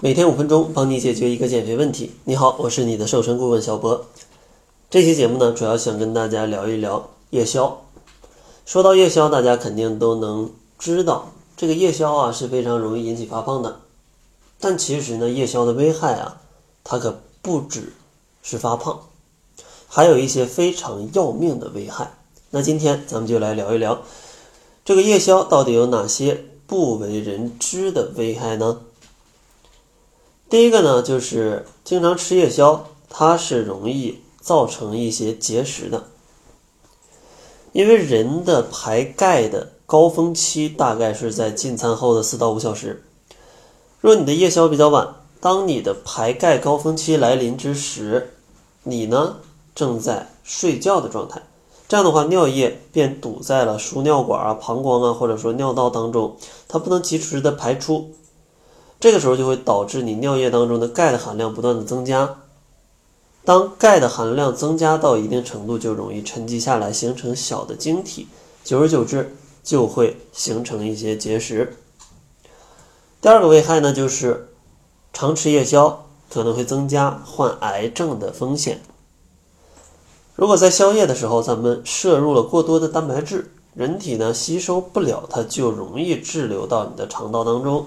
[0.00, 2.12] 每天五分钟，帮你解决一个减肥问题。
[2.22, 4.06] 你好，我是你的瘦身顾问小博。
[4.88, 7.82] 这期节目呢，主要想跟大家聊一聊夜宵。
[8.64, 13.80] 说到夜宵，大家肯定都能知道，这个夜宵啊是非常容易引起发胖的。
[14.60, 16.42] 但其实呢，夜宵的危害啊，
[16.84, 17.92] 它可不只
[18.40, 19.00] 是发胖，
[19.88, 22.12] 还有一些非常要命的危害。
[22.50, 24.00] 那今天咱们就来聊一聊，
[24.84, 28.82] 这个夜宵到底有哪些不为人知的危害呢？
[30.50, 36.04] 第一个呢，就是经常吃夜宵，它是容易造成一些结石的。
[37.72, 43.04] 因为人的排钙的高峰期大概是在进餐后的四到五小时。
[44.00, 48.32] 若你的夜宵比较晚，当你的排钙高峰期来临之时，
[48.84, 49.36] 你呢
[49.74, 51.42] 正在睡觉的状态，
[51.88, 58.14] 这样的话尿液便堵在了输尿管啊、膀胱啊，或者说尿道当中，它不能及时的排出。
[59.00, 62.36] 这个时候就会导致你尿液当中的钙的含量不断的增加，
[63.44, 68.26] 当钙的含量增加到一定程度，就容易沉积下来，形成小的晶体，
[68.64, 71.76] 久而久之就会形成一些结石。
[73.20, 74.48] 第二个危害呢，就是
[75.12, 78.80] 常吃夜宵可能会增加患癌症的风险。
[80.34, 87.86] 如果在宵夜的时候，咱们摄入了过多的蛋白质，人体呢吸收不了，它就容易滞留到你的肠道当中。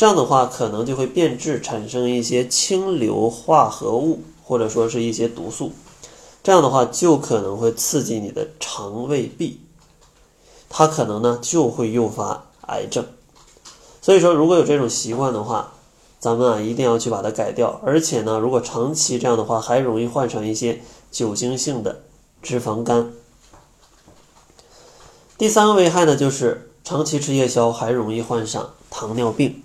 [0.00, 5.72] 这样的话，可能就会变质，产生一些氢硫化合物，或者说是一些毒素。
[6.42, 9.60] 这样的话，就可能会刺激你的肠胃壁，
[10.70, 13.04] 它可能呢就会诱发癌症。
[14.00, 15.74] 所以说，如果有这种习惯的话，
[16.18, 17.78] 咱们啊一定要去把它改掉。
[17.84, 22.00] 而且呢，如果长期这样的话，还容易患上一些酒精性的
[22.40, 23.12] 脂肪肝。
[25.36, 29.62] 第三个危害呢，就是长期吃夜宵还容易患上糖尿病。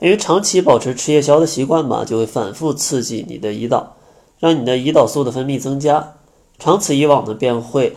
[0.00, 3.96] 因为长期保持吃夜宵的习惯吧，就会反复刺激你的胰岛，
[4.38, 6.14] 让你的胰岛素的分泌增加。
[6.58, 7.96] 长此以往呢，便会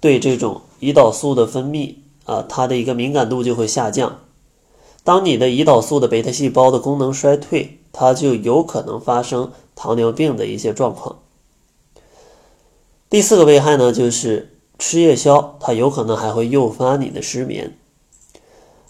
[0.00, 4.20] 对这种胰岛素的分泌啊，它的一个敏感度就会下降。
[5.02, 11.18] 当你的胰岛素的贝塔细胞的功能衰退，它就有可能发生糖尿病的一些状况。
[13.08, 17.76] 第四个危害呢，就是吃夜宵，它有可能还会诱发你的失眠，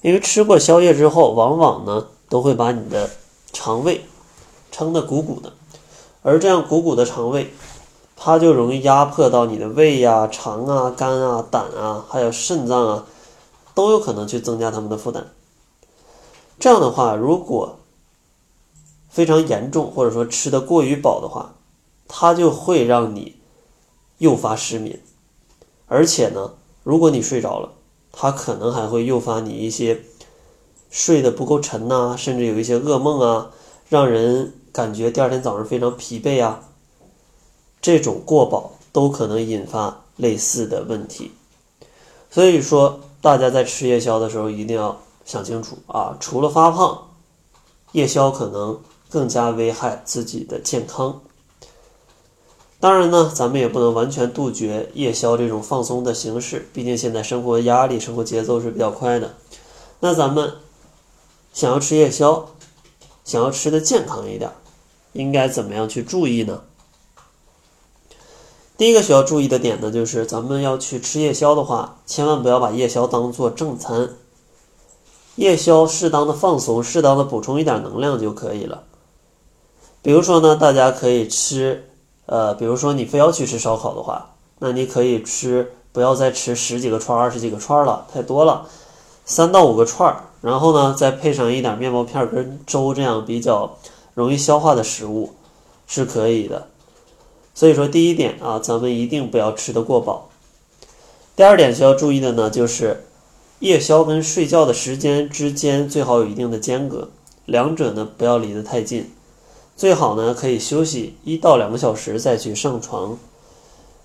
[0.02, 2.08] 因为吃过宵夜之后，往往呢。
[2.30, 3.10] 都会把你的
[3.52, 4.06] 肠胃
[4.70, 5.52] 撑得鼓鼓的，
[6.22, 7.52] 而这样鼓鼓的肠胃，
[8.16, 13.06] 它就容易压迫到你的胃呀、肠啊、肝啊、胆啊，还有肾脏啊，
[13.74, 15.26] 都有可能去增加他们的负担。
[16.60, 17.78] 这样的话，如果
[19.08, 21.54] 非常严重，或者说吃的过于饱的话，
[22.06, 23.40] 它就会让你
[24.18, 25.00] 诱发失眠，
[25.88, 26.52] 而且呢，
[26.84, 27.72] 如果你睡着了，
[28.12, 30.04] 它可能还会诱发你一些。
[30.90, 33.50] 睡得不够沉呐，甚至有一些噩梦啊，
[33.88, 36.62] 让人感觉第二天早上非常疲惫啊。
[37.80, 41.30] 这种过饱都可能引发类似的问题。
[42.28, 47.06] 所以说，大家在吃夜宵的时候一定要想清楚啊，除了发胖，
[47.92, 51.20] 夜宵可能更加危害自己的健康。
[52.80, 59.36] 当然呢，咱们也不能完全杜绝夜宵这种放松的形式，毕竟现在生活压力、生活节奏是比较快的。
[60.00, 60.52] 那咱们。
[61.52, 62.48] 想要吃夜宵，
[63.24, 64.50] 想要吃的健康一点，
[65.12, 66.62] 应该怎么样去注意呢？
[68.76, 74.10] 第一个需要注意的点呢，就是咱们要去吃夜宵的话，千万不要把夜宵当做正餐。
[75.36, 78.84] 夜宵适当的放松，适当的补充一点能量就可以了。
[80.02, 81.90] 比如说呢，大家可以吃，
[82.26, 88.66] 呃，比如说你非要去吃烧烤的话，那你可以吃，不要再吃十几个串、二十几个串了，太多了。
[89.24, 93.76] 三到五个串儿，然后呢，再配上一点面包片跟粥，这样比较
[94.14, 95.34] 容易消化的食物
[95.86, 96.66] 是可以的。
[97.54, 100.28] 所以说，第一点啊，咱们一定不要吃得过饱。
[101.36, 103.04] 第二点需要注意的呢，就是
[103.60, 107.10] 夜宵跟睡觉的时间之间最好有一定的间隔，
[107.44, 109.12] 两者呢不要离得太近。
[109.76, 113.18] 最好呢可以休息一到两个小时再去上床，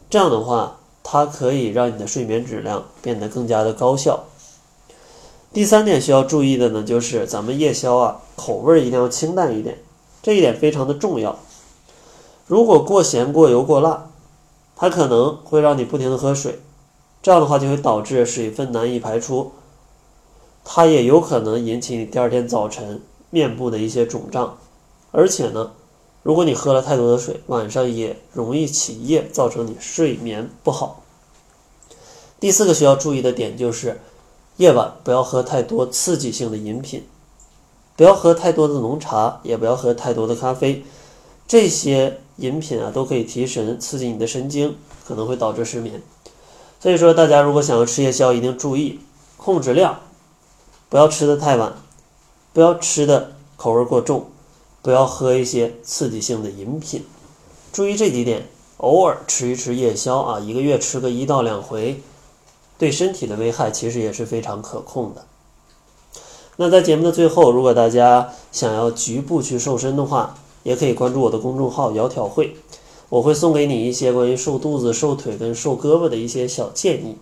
[0.10, 4.26] 这样的话，它可以让你的睡眠质量变得更加的高效。
[5.56, 9.78] 第三点需要注意的呢，就是咱们夜宵啊，口味一定要清淡一点，
[10.22, 11.40] 这一点非常的重要。
[12.46, 14.10] 如果过咸、过油、过辣，
[14.76, 16.60] 它可能会让你不停的喝水，
[17.24, 19.54] 这样的话就会导致水分难以排出，
[20.66, 24.58] 它也有可能引起你第二天早晨面部的一些肿胀。
[25.12, 25.72] 而且呢，
[26.22, 31.02] 如果你喝了太多的水，晚上也容易起夜，造成你睡眠不好。
[32.42, 34.02] 第四个需要注意的点就是。
[34.58, 37.06] 夜晚不要喝太多刺激性的饮品，
[37.98, 40.86] 不要喝太多的浓茶，也不要喝太多的咖啡，
[41.48, 46.02] 这些饮品啊都可以提神，刺激你的神经，可能会导致失眠。
[46.80, 49.00] 所以说，大家如果想要吃夜宵，一定注意
[49.36, 50.00] 控制量，
[50.88, 51.74] 不要吃的太晚，
[52.54, 54.28] 不要吃的口味过重，
[54.82, 57.04] 不要喝一些刺激性的饮品。
[57.74, 58.48] 注意这几点，
[58.78, 62.02] 偶尔吃一吃夜宵啊，一个月吃个一到两回，
[62.78, 65.26] 对身体的危害其实也是非常可控的。
[66.58, 72.56] 那在节目的最后，如果大家想要局部去瘦身的话，也可以关注我的公众号“窈窕会”，
[73.10, 77.18] 我会送给你一些关于瘦肚子、瘦腿跟瘦胳膊的一些小建议。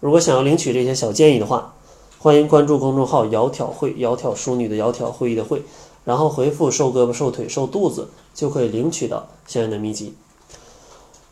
[0.00, 1.74] 如果想要领取这些小建议的话，
[2.18, 5.62] 欢迎关注公众号“窈窕会”，窈窕淑女的窈窕会议的会，
[6.04, 10.14] 然后回复“瘦胳膊、瘦腿、瘦肚子”，就可以领取到相应的秘籍。